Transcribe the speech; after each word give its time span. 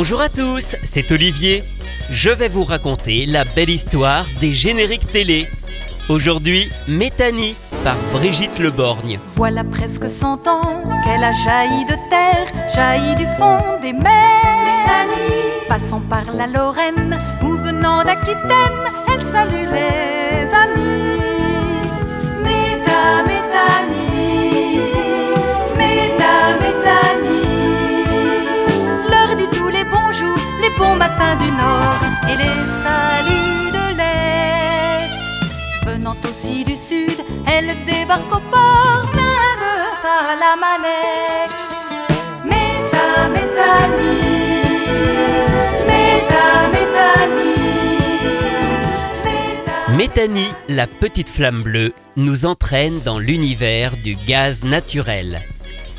Bonjour 0.00 0.20
à 0.20 0.28
tous, 0.28 0.76
c'est 0.84 1.10
Olivier. 1.10 1.64
Je 2.08 2.30
vais 2.30 2.48
vous 2.48 2.62
raconter 2.62 3.26
la 3.26 3.42
belle 3.42 3.68
histoire 3.68 4.26
des 4.40 4.52
génériques 4.52 5.10
télé. 5.10 5.48
Aujourd'hui, 6.08 6.70
Métanie 6.86 7.56
par 7.82 7.96
Brigitte 8.12 8.60
Leborgne. 8.60 9.18
Voilà 9.34 9.64
presque 9.64 10.08
cent 10.08 10.46
ans 10.46 10.84
qu'elle 11.02 11.24
a 11.24 11.32
jailli 11.32 11.84
de 11.84 11.96
terre, 12.10 12.46
jailli 12.72 13.16
du 13.16 13.26
fond 13.38 13.80
des 13.82 13.92
mers. 13.92 15.08
Passant 15.68 16.02
par 16.02 16.32
la 16.32 16.46
Lorraine 16.46 17.18
ou 17.42 17.54
venant 17.56 18.04
d'Aquitaine, 18.04 18.84
elle 19.12 19.26
salue 19.32 19.66
les 19.68 20.07
Elle 37.68 37.84
débarque 37.84 38.32
au 38.32 38.40
port 38.40 39.10
de 39.12 39.30
salamalek. 40.00 41.50
Méta, 42.44 43.28
Métanie, 43.28 44.62
Méta. 45.86 46.38
Métanie, 49.94 50.52
la 50.68 50.86
petite 50.86 51.28
flamme 51.28 51.62
bleue, 51.62 51.92
nous 52.16 52.46
entraîne 52.46 53.00
dans 53.04 53.18
l'univers 53.18 53.96
du 53.96 54.14
gaz 54.14 54.64
naturel. 54.64 55.42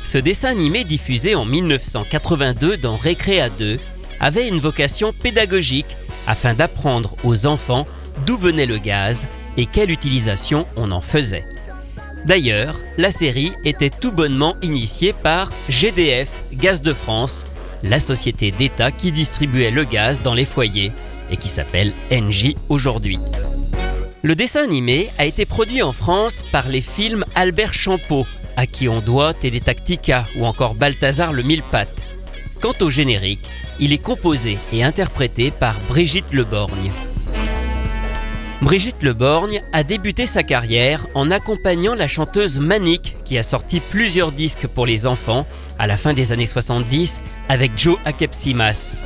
Ce 0.04 0.18
dessin 0.18 0.48
animé 0.48 0.84
diffusé 0.84 1.34
en 1.34 1.44
1982 1.44 2.78
dans 2.78 2.96
Récréa 2.96 3.48
2 3.48 3.78
avait 4.18 4.48
une 4.48 4.58
vocation 4.58 5.12
pédagogique 5.12 5.96
afin 6.26 6.54
d'apprendre 6.54 7.14
aux 7.22 7.46
enfants 7.46 7.86
d'où 8.26 8.36
venait 8.36 8.66
le 8.66 8.78
gaz 8.78 9.26
et 9.56 9.66
quelle 9.66 9.90
utilisation 9.90 10.66
on 10.76 10.90
en 10.90 11.00
faisait. 11.00 11.44
D'ailleurs, 12.24 12.78
la 12.98 13.10
série 13.10 13.52
était 13.64 13.90
tout 13.90 14.12
bonnement 14.12 14.56
initiée 14.62 15.12
par 15.12 15.50
GDF, 15.68 16.42
Gaz 16.52 16.82
de 16.82 16.92
France, 16.92 17.44
la 17.82 17.98
société 17.98 18.50
d'État 18.50 18.90
qui 18.90 19.10
distribuait 19.10 19.70
le 19.70 19.84
gaz 19.84 20.22
dans 20.22 20.34
les 20.34 20.44
foyers 20.44 20.92
et 21.30 21.36
qui 21.36 21.48
s'appelle 21.48 21.92
NJ 22.10 22.54
aujourd'hui. 22.68 23.18
Le 24.22 24.34
dessin 24.34 24.64
animé 24.64 25.08
a 25.18 25.24
été 25.24 25.46
produit 25.46 25.82
en 25.82 25.92
France 25.92 26.44
par 26.52 26.68
les 26.68 26.82
films 26.82 27.24
Albert 27.34 27.72
Champeau, 27.72 28.26
à 28.56 28.66
qui 28.66 28.86
on 28.88 29.00
doit 29.00 29.32
Télétactica 29.32 30.26
ou 30.36 30.44
encore 30.44 30.74
Balthazar 30.74 31.32
le 31.32 31.42
Mille-Pattes. 31.42 32.02
Quant 32.60 32.74
au 32.82 32.90
générique, 32.90 33.48
il 33.78 33.94
est 33.94 34.02
composé 34.02 34.58
et 34.74 34.84
interprété 34.84 35.50
par 35.50 35.78
Brigitte 35.88 36.34
Leborgne. 36.34 36.92
Brigitte 38.62 39.02
Leborgne 39.02 39.62
a 39.72 39.82
débuté 39.82 40.26
sa 40.26 40.42
carrière 40.42 41.06
en 41.14 41.30
accompagnant 41.30 41.94
la 41.94 42.06
chanteuse 42.06 42.58
Manique 42.58 43.16
qui 43.24 43.38
a 43.38 43.42
sorti 43.42 43.80
plusieurs 43.80 44.32
disques 44.32 44.66
pour 44.66 44.84
les 44.84 45.06
enfants 45.06 45.46
à 45.78 45.86
la 45.86 45.96
fin 45.96 46.12
des 46.12 46.32
années 46.32 46.44
70 46.44 47.22
avec 47.48 47.72
Joe 47.76 47.98
Akepsimas. 48.04 49.02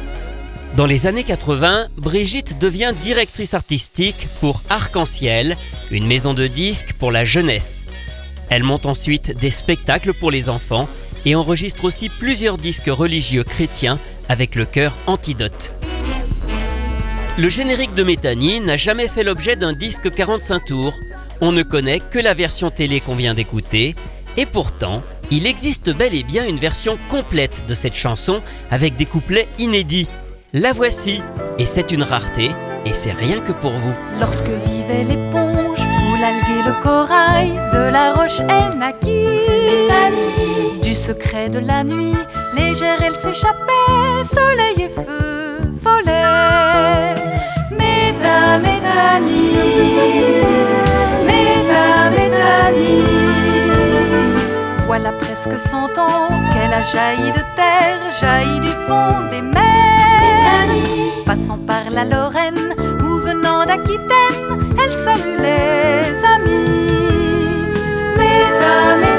Dans 0.76 0.86
les 0.86 1.06
années 1.06 1.22
80, 1.22 1.86
Brigitte 1.96 2.58
devient 2.58 2.92
directrice 3.00 3.54
artistique 3.54 4.26
pour 4.40 4.60
Arc-en-Ciel, 4.70 5.56
une 5.92 6.08
maison 6.08 6.34
de 6.34 6.48
disques 6.48 6.94
pour 6.98 7.12
la 7.12 7.24
jeunesse. 7.24 7.84
Elle 8.50 8.64
monte 8.64 8.86
ensuite 8.86 9.38
des 9.38 9.50
spectacles 9.50 10.14
pour 10.14 10.32
les 10.32 10.48
enfants 10.48 10.88
et 11.24 11.36
enregistre 11.36 11.84
aussi 11.84 12.08
plusieurs 12.08 12.56
disques 12.56 12.88
religieux 12.88 13.44
chrétiens 13.44 14.00
avec 14.28 14.56
le 14.56 14.64
chœur 14.64 14.96
Antidote. 15.06 15.72
Le 17.36 17.48
générique 17.48 17.94
de 17.94 18.04
Métanie 18.04 18.60
n'a 18.60 18.76
jamais 18.76 19.08
fait 19.08 19.24
l'objet 19.24 19.56
d'un 19.56 19.72
disque 19.72 20.08
45 20.08 20.66
tours. 20.66 20.94
On 21.40 21.50
ne 21.50 21.64
connaît 21.64 21.98
que 21.98 22.20
la 22.20 22.32
version 22.32 22.70
télé 22.70 23.00
qu'on 23.00 23.16
vient 23.16 23.34
d'écouter, 23.34 23.96
et 24.36 24.46
pourtant, 24.46 25.02
il 25.32 25.44
existe 25.44 25.90
bel 25.90 26.14
et 26.14 26.22
bien 26.22 26.46
une 26.46 26.58
version 26.58 26.96
complète 27.10 27.62
de 27.66 27.74
cette 27.74 27.94
chanson 27.94 28.40
avec 28.70 28.94
des 28.94 29.04
couplets 29.04 29.48
inédits. 29.58 30.06
La 30.52 30.72
voici, 30.72 31.22
et 31.58 31.66
c'est 31.66 31.90
une 31.90 32.04
rareté, 32.04 32.52
et 32.86 32.92
c'est 32.92 33.10
rien 33.10 33.40
que 33.40 33.52
pour 33.52 33.72
vous. 33.72 33.94
Lorsque 34.20 34.44
vivait 34.44 35.02
l'éponge 35.02 35.80
ou 35.80 36.16
l'algue 36.20 36.48
et 36.48 36.68
le 36.68 36.82
corail, 36.82 37.50
de 37.72 37.90
la 37.90 38.14
roche 38.14 38.40
elle 38.42 38.78
naquit. 38.78 39.24
Du 40.82 40.94
secret 40.94 41.48
de 41.48 41.58
la 41.58 41.82
nuit, 41.82 42.14
légère 42.56 43.02
elle 43.02 43.16
s'échappait, 43.16 44.24
soleil 44.32 44.86
et 44.86 44.88
feu 44.88 45.23
Voilà 54.86 55.10
presque 55.12 55.58
cent 55.58 55.90
ans 55.98 56.28
qu'elle 56.52 56.72
a 56.72 56.82
jailli 56.82 57.32
de 57.32 57.42
terre, 57.56 58.00
jailli 58.20 58.60
du 58.60 58.68
fond 58.86 59.28
des 59.28 59.42
mers. 59.42 59.64
Passant 61.26 61.58
par 61.66 61.90
la 61.90 62.04
Lorraine 62.04 62.74
ou 63.00 63.18
venant 63.18 63.66
d'Aquitaine, 63.66 64.40
elle 64.78 64.96
salue 65.04 65.40
les 65.40 66.24
amis. 66.34 67.64
Métanie, 68.16 69.18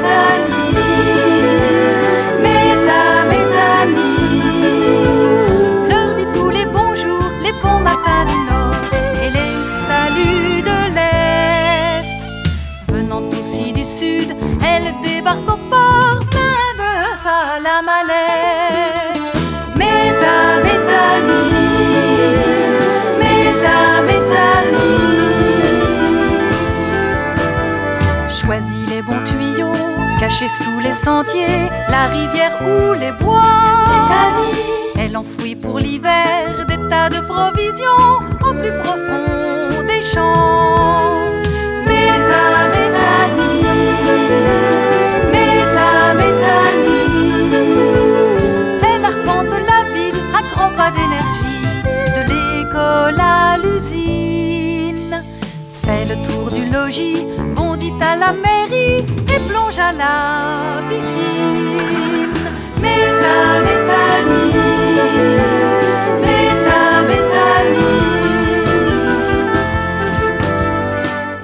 sentiers, 31.06 31.70
la 31.88 32.08
rivière 32.08 32.56
ou 32.64 32.94
les 32.94 33.12
bois. 33.24 33.44
Elle 34.98 35.16
enfouit 35.16 35.56
pour 35.56 35.78
l'hiver 35.78 36.66
des 36.68 36.80
tas 36.90 37.10
de 37.16 37.20
provisions 37.34 38.08
au 38.48 38.52
plus 38.60 38.76
profond 38.84 39.84
des 39.92 40.02
champs. 40.02 41.30
Méta, 41.88 42.46
Métanie, 42.74 43.66
Méta, 45.34 45.92
Métanie. 46.20 47.54
Elle 48.90 49.06
arpente 49.14 49.56
la 49.72 49.82
ville 49.94 50.22
à 50.40 50.42
grands 50.52 50.76
pas 50.80 50.92
d'énergie, 50.98 51.68
de 52.18 52.22
l'école 52.32 53.20
à 53.20 53.58
l'usine. 53.64 55.22
Fait 55.84 56.06
le 56.12 56.16
tour 56.28 56.46
du 56.58 56.64
logis, 56.76 57.28
bondit 57.56 57.94
à 58.02 58.16
la 58.16 58.32
mairie 58.46 59.15
plonge 59.76 59.80
à 59.80 59.92
la 59.92 60.82
piscine. 60.90 62.34
Méta, 62.82 63.62
Métanie, 63.66 64.54
Méta, 66.22 66.82
Métanie. 67.08 68.04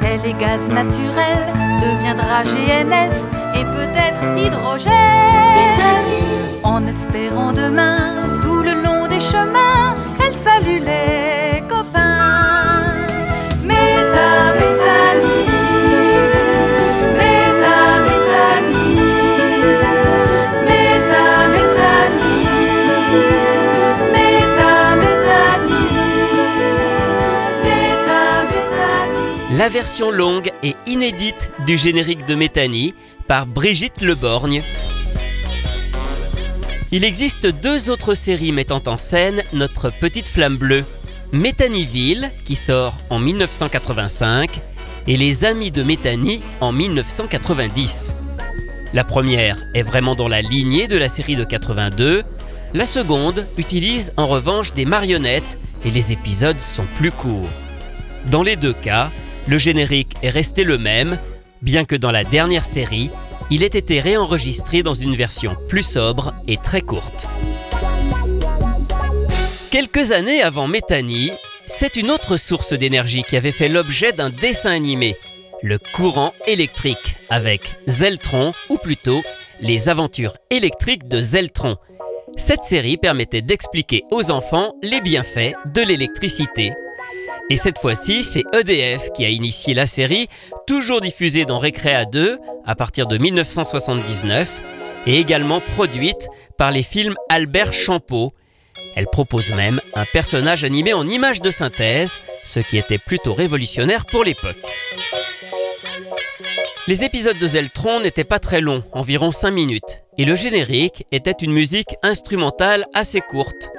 Elle 0.03 0.25
est 0.29 0.39
gaz 0.39 0.61
naturel, 0.67 1.53
deviendra 1.81 2.43
GNS 2.43 3.15
et 3.55 3.65
peut-être 3.65 4.23
hydrogène. 4.37 4.91
En 6.63 6.85
espérant 6.87 7.53
demain, 7.53 8.17
tout 8.41 8.63
le 8.63 8.73
long 8.81 9.07
des 9.07 9.19
chemins, 9.19 9.95
La 29.61 29.69
version 29.69 30.09
longue 30.09 30.51
et 30.63 30.75
inédite 30.87 31.51
du 31.67 31.77
générique 31.77 32.25
de 32.25 32.33
Métanie 32.33 32.95
par 33.27 33.45
Brigitte 33.45 34.01
Leborgne. 34.01 34.63
Il 36.91 37.05
existe 37.05 37.45
deux 37.45 37.91
autres 37.91 38.15
séries 38.15 38.53
mettant 38.53 38.81
en 38.87 38.97
scène 38.97 39.43
notre 39.53 39.91
petite 39.91 40.27
flamme 40.27 40.57
bleue. 40.57 40.83
Métanyville, 41.31 42.31
qui 42.43 42.55
sort 42.55 42.95
en 43.11 43.19
1985, 43.19 44.49
et 45.05 45.15
Les 45.15 45.45
Amis 45.45 45.69
de 45.69 45.83
Métanie 45.83 46.41
en 46.59 46.71
1990. 46.71 48.15
La 48.95 49.03
première 49.03 49.59
est 49.75 49.83
vraiment 49.83 50.15
dans 50.15 50.27
la 50.27 50.41
lignée 50.41 50.87
de 50.87 50.97
la 50.97 51.07
série 51.07 51.35
de 51.35 51.43
82. 51.43 52.23
La 52.73 52.87
seconde 52.87 53.45
utilise 53.59 54.11
en 54.17 54.25
revanche 54.25 54.73
des 54.73 54.85
marionnettes 54.85 55.59
et 55.85 55.91
les 55.91 56.11
épisodes 56.11 56.59
sont 56.59 56.87
plus 56.97 57.11
courts. 57.11 57.47
Dans 58.31 58.41
les 58.41 58.55
deux 58.55 58.73
cas, 58.73 59.11
le 59.47 59.57
générique 59.57 60.13
est 60.21 60.29
resté 60.29 60.63
le 60.63 60.77
même, 60.77 61.17
bien 61.61 61.85
que 61.85 61.95
dans 61.95 62.11
la 62.11 62.23
dernière 62.23 62.65
série, 62.65 63.09
il 63.49 63.63
ait 63.63 63.67
été 63.67 63.99
réenregistré 63.99 64.83
dans 64.83 64.93
une 64.93 65.15
version 65.15 65.55
plus 65.67 65.83
sobre 65.83 66.33
et 66.47 66.57
très 66.57 66.81
courte. 66.81 67.27
Quelques 69.71 70.11
années 70.11 70.41
avant 70.41 70.67
Méthanie, 70.67 71.31
c'est 71.65 71.95
une 71.95 72.11
autre 72.11 72.37
source 72.37 72.73
d'énergie 72.73 73.23
qui 73.23 73.37
avait 73.37 73.51
fait 73.51 73.69
l'objet 73.69 74.11
d'un 74.11 74.29
dessin 74.29 74.71
animé, 74.71 75.15
le 75.63 75.79
courant 75.79 76.33
électrique, 76.47 77.17
avec 77.29 77.61
Zeltron, 77.87 78.53
ou 78.69 78.77
plutôt 78.77 79.21
les 79.61 79.89
aventures 79.89 80.37
électriques 80.49 81.07
de 81.07 81.21
Zeltron. 81.21 81.77
Cette 82.37 82.63
série 82.63 82.97
permettait 82.97 83.41
d'expliquer 83.41 84.03
aux 84.11 84.31
enfants 84.31 84.73
les 84.81 85.01
bienfaits 85.01 85.55
de 85.73 85.81
l'électricité. 85.81 86.71
Et 87.51 87.57
cette 87.57 87.79
fois-ci, 87.79 88.23
c'est 88.23 88.45
EDF 88.53 89.11
qui 89.11 89.25
a 89.25 89.29
initié 89.29 89.73
la 89.73 89.85
série, 89.85 90.29
toujours 90.65 91.01
diffusée 91.01 91.43
dans 91.43 91.59
Récréa 91.59 92.05
2 92.05 92.39
à 92.65 92.75
partir 92.75 93.07
de 93.07 93.17
1979, 93.17 94.63
et 95.05 95.19
également 95.19 95.59
produite 95.59 96.29
par 96.57 96.71
les 96.71 96.81
films 96.81 97.15
Albert 97.27 97.73
Champeau. 97.73 98.31
Elle 98.95 99.07
propose 99.07 99.51
même 99.51 99.81
un 99.95 100.05
personnage 100.05 100.63
animé 100.63 100.93
en 100.93 101.05
image 101.09 101.41
de 101.41 101.51
synthèse, 101.51 102.19
ce 102.45 102.61
qui 102.61 102.77
était 102.77 102.97
plutôt 102.97 103.33
révolutionnaire 103.33 104.05
pour 104.05 104.23
l'époque. 104.23 104.55
Les 106.87 107.03
épisodes 107.03 107.37
de 107.37 107.47
Zeltron 107.47 107.99
n'étaient 107.99 108.23
pas 108.23 108.39
très 108.39 108.61
longs, 108.61 108.85
environ 108.93 109.33
5 109.33 109.51
minutes, 109.51 110.05
et 110.17 110.23
le 110.23 110.37
générique 110.37 111.05
était 111.11 111.31
une 111.31 111.51
musique 111.51 111.97
instrumentale 112.01 112.85
assez 112.93 113.19
courte. 113.19 113.71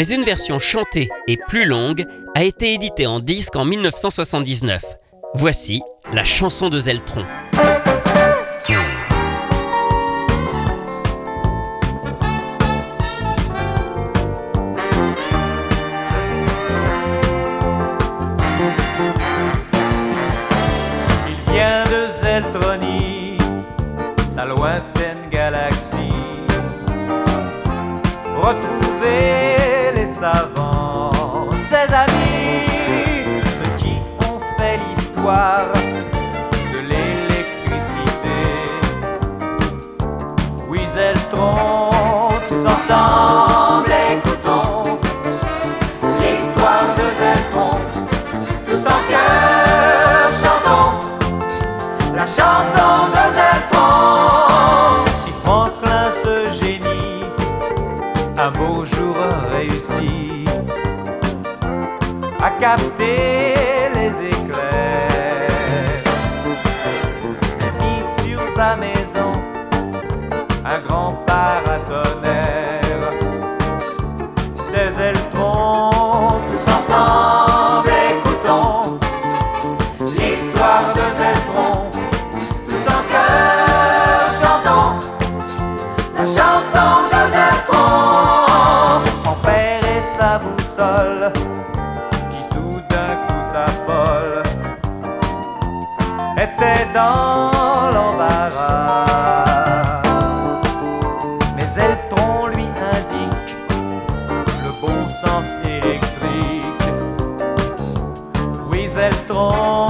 Mais 0.00 0.14
une 0.14 0.22
version 0.22 0.58
chantée 0.58 1.10
et 1.28 1.36
plus 1.36 1.66
longue 1.66 2.06
a 2.34 2.42
été 2.42 2.72
éditée 2.72 3.06
en 3.06 3.18
disque 3.18 3.54
en 3.54 3.66
1979. 3.66 4.82
Voici 5.34 5.82
la 6.14 6.24
chanson 6.24 6.70
de 6.70 6.78
Zeltron. 6.78 7.26
Savants, 30.20 30.69
capter 62.60 63.88
les 63.94 64.28
éclairs. 64.28 64.39
Sa 90.80 91.20
boussole 93.26 94.42
était 96.38 96.86
dans 96.94 97.90
l'embarras. 97.94 99.04
Mais 101.54 101.68
Eltron 101.84 102.46
lui 102.46 102.66
indique 102.94 103.56
le 104.64 104.70
bon 104.80 105.06
sens 105.06 105.48
électrique. 105.64 106.86
Oui, 108.70 108.88
Eltron, 108.96 109.89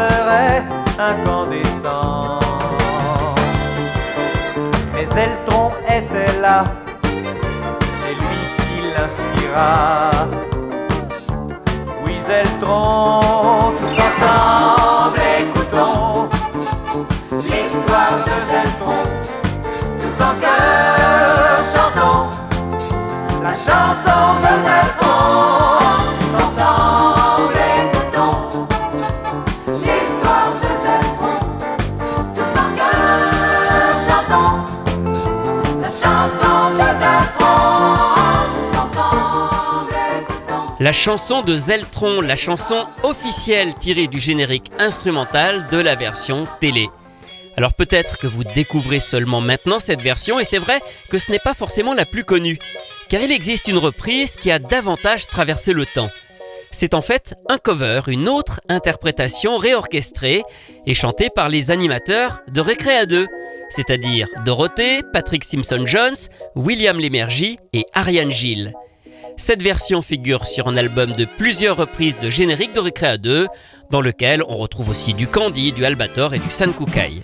serait 0.00 0.62
incandescent. 0.98 2.38
Mais 4.92 5.06
Eltron 5.24 5.70
était 5.86 6.40
là, 6.40 6.64
c'est 7.98 8.16
lui 8.22 8.40
qui 8.60 8.76
l'inspira. 8.94 10.10
Oui, 12.04 12.14
Zeltron, 12.26 13.72
tous 13.78 13.96
ensemble 14.08 15.20
écoutons 15.42 16.28
l'histoire 17.48 18.16
de 18.28 18.36
Zeltron, 18.50 19.02
tous 20.00 20.18
en 20.28 20.34
cœur 20.44 21.58
chantons 21.72 22.28
la 23.42 23.54
chanson 23.54 23.79
La 40.90 40.94
chanson 40.94 41.42
de 41.42 41.54
Zeltron, 41.54 42.20
la 42.20 42.34
chanson 42.34 42.84
officielle 43.04 43.74
tirée 43.74 44.08
du 44.08 44.18
générique 44.18 44.72
instrumental 44.80 45.68
de 45.70 45.78
la 45.78 45.94
version 45.94 46.48
télé. 46.58 46.88
Alors 47.56 47.74
peut-être 47.74 48.18
que 48.18 48.26
vous 48.26 48.42
découvrez 48.42 48.98
seulement 48.98 49.40
maintenant 49.40 49.78
cette 49.78 50.02
version 50.02 50.40
et 50.40 50.44
c'est 50.44 50.58
vrai 50.58 50.80
que 51.08 51.18
ce 51.18 51.30
n'est 51.30 51.38
pas 51.38 51.54
forcément 51.54 51.94
la 51.94 52.06
plus 52.06 52.24
connue, 52.24 52.58
car 53.08 53.20
il 53.20 53.30
existe 53.30 53.68
une 53.68 53.78
reprise 53.78 54.34
qui 54.34 54.50
a 54.50 54.58
davantage 54.58 55.28
traversé 55.28 55.72
le 55.72 55.86
temps. 55.86 56.10
C'est 56.72 56.94
en 56.94 57.02
fait 57.02 57.36
un 57.48 57.58
cover, 57.58 58.00
une 58.08 58.28
autre 58.28 58.60
interprétation 58.68 59.58
réorchestrée 59.58 60.42
et 60.88 60.94
chantée 60.94 61.30
par 61.32 61.48
les 61.48 61.70
animateurs 61.70 62.40
de 62.48 62.60
Récréa 62.60 63.06
2, 63.06 63.28
c'est-à-dire 63.68 64.26
Dorothée, 64.44 65.02
Patrick 65.12 65.44
Simpson-Jones, 65.44 66.16
William 66.56 66.98
Lémergie 66.98 67.60
et 67.72 67.84
Ariane 67.94 68.32
Gilles. 68.32 68.74
Cette 69.40 69.62
version 69.62 70.02
figure 70.02 70.46
sur 70.46 70.68
un 70.68 70.76
album 70.76 71.12
de 71.12 71.24
plusieurs 71.24 71.78
reprises 71.78 72.18
de 72.18 72.28
générique 72.28 72.74
de 72.74 72.80
Récréa 72.80 73.16
2, 73.16 73.46
dans 73.90 74.02
lequel 74.02 74.42
on 74.46 74.58
retrouve 74.58 74.90
aussi 74.90 75.14
du 75.14 75.26
Candy, 75.26 75.72
du 75.72 75.82
Albator 75.82 76.34
et 76.34 76.38
du 76.38 76.50
Sankukai. 76.50 77.22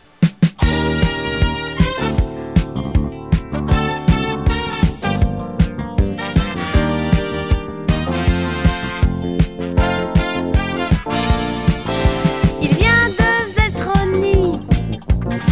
Il 12.62 12.74
vient 12.76 13.10
de 13.10 13.24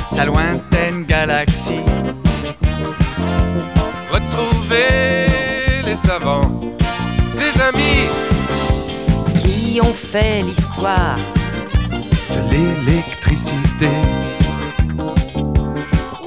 sa 0.09 0.25
lointaine 0.25 1.05
galaxie. 1.05 1.94
Qui 9.75 9.81
ont 9.81 9.93
fait 9.93 10.41
l'histoire. 10.43 11.17
de 12.31 12.41
l'électricité. 12.53 13.89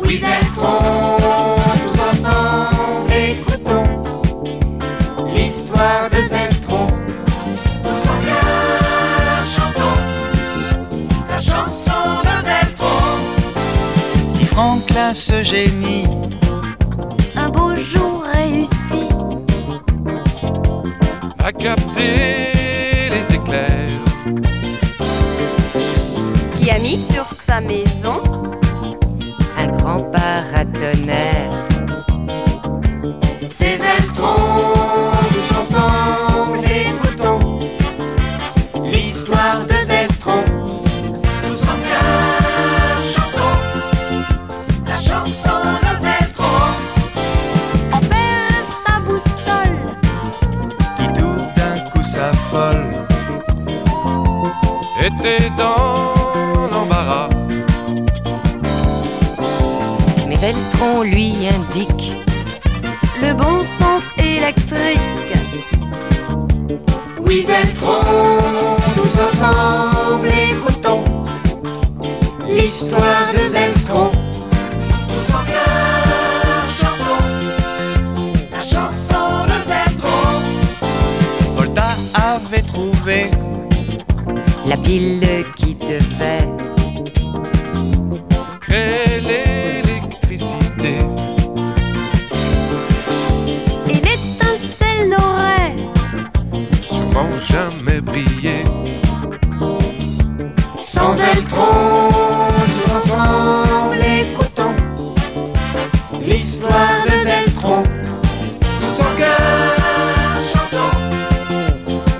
Oui, 0.04 0.18
Zeltron, 0.18 1.16
tous 1.82 2.02
ensemble, 2.12 3.14
écoutons 3.14 3.86
l'histoire 5.34 6.10
de 6.12 6.22
Zeltron. 6.24 6.88
Tous 7.86 8.04
en 8.14 8.18
cœur, 8.28 9.44
chantons 9.56 10.00
la 11.30 11.38
chanson 11.38 12.02
de 12.28 12.36
Zeltron. 12.48 13.10
Si 14.34 14.46
Franklin 14.46 15.14
ce 15.14 15.42
génie 15.42 16.04
Un 17.38 17.48
beau 17.48 17.78
jour 17.78 18.26
réussi, 18.34 19.08
à 21.42 21.54
capter 21.54 22.37
sur 26.96 27.26
sa 27.46 27.60
maison 27.60 28.22
un 29.58 29.68
grand 29.78 30.00
paratonnerre. 30.10 31.68
C'est 33.48 33.78
Zeltron, 33.78 34.74
Lui 61.48 61.56
indique 61.56 62.12
le 63.22 63.34
bon 63.34 63.64
sens 63.64 64.04
électrique. 64.18 65.00
Oui, 67.20 67.42
Zeltron, 67.42 68.38
tous 68.96 69.16
ensemble, 69.22 70.28
écoutons 70.28 71.04
l'histoire 72.50 73.32
de 73.34 73.48
Zeltron. 73.48 74.12
Tous 75.08 75.36
en 75.36 75.44
cœur, 75.46 76.66
chantons 76.80 77.24
la 78.52 78.60
chanson 78.60 79.46
de 79.46 79.60
Zeltron. 79.62 80.42
Volta 81.56 81.90
avait 82.14 82.64
trouvé 82.64 83.32
La 84.66 84.76
pile 84.76 85.46
qui 85.56 85.57
Jamais 97.50 98.02
brillé. 98.02 98.64
Sans 100.80 101.14
Zeltron, 101.14 102.10
tous 102.76 102.92
ensemble, 102.94 103.98
écoutons 103.98 104.76
l'histoire 106.22 107.06
de 107.06 107.18
Zeltron. 107.18 107.84
Tous 108.80 109.00
en 109.00 109.18
cœur, 109.18 109.40
chantons 110.54 110.98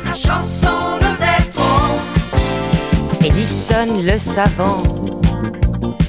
la 0.06 0.14
chanson 0.14 0.98
de 1.00 1.10
Zeltron. 1.20 1.90
Edison 3.24 4.02
le 4.04 4.18
savant 4.18 4.84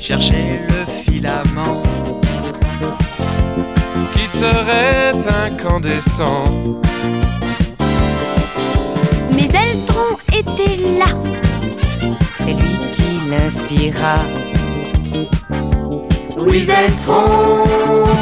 chercher 0.01 0.61
le 0.69 0.81
filament. 1.03 1.83
Qui 4.15 4.27
serait 4.27 5.13
incandescent. 5.47 6.79
Était 10.39 10.77
là. 10.99 11.07
C'est 12.41 12.53
lui 12.53 12.77
qui 12.93 13.29
l'inspira. 13.29 14.19
Oui, 16.37 16.65
Zeltron, 16.65 17.65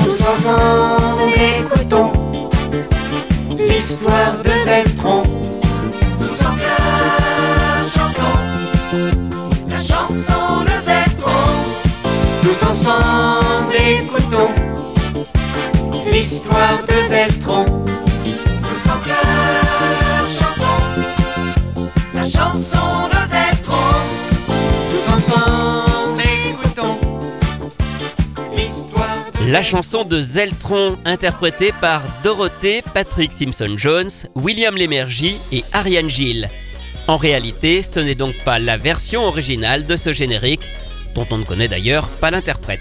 tous 0.04 0.22
ensemble, 0.26 1.32
écoutons 1.58 2.12
l'histoire 3.58 4.36
de 4.42 4.50
Zeltron. 4.64 5.22
Tous 6.18 6.46
en 6.46 6.56
cœur, 6.56 7.84
chantons 7.94 8.38
la 9.68 9.76
chanson 9.76 10.64
de 10.64 10.82
Zeltron. 10.84 11.52
Tous 12.42 12.62
ensemble, 12.62 13.74
écoutons 13.76 14.54
l'histoire 16.10 16.80
de 16.88 17.06
Zeltron. 17.06 17.85
La 29.48 29.62
chanson 29.62 30.04
de 30.04 30.20
Zeltron, 30.20 30.98
interprétée 31.04 31.72
par 31.80 32.02
Dorothée, 32.22 32.82
Patrick 32.92 33.32
Simpson-Jones, 33.32 34.10
William 34.34 34.76
Lémergie 34.76 35.38
et 35.52 35.64
Ariane 35.72 36.10
Gilles. 36.10 36.50
En 37.06 37.16
réalité, 37.16 37.82
ce 37.82 38.00
n'est 38.00 38.14
donc 38.16 38.34
pas 38.44 38.58
la 38.58 38.76
version 38.76 39.22
originale 39.24 39.86
de 39.86 39.96
ce 39.96 40.12
générique, 40.12 40.68
dont 41.14 41.26
on 41.30 41.38
ne 41.38 41.44
connaît 41.44 41.68
d'ailleurs 41.68 42.08
pas 42.08 42.30
l'interprète. 42.30 42.80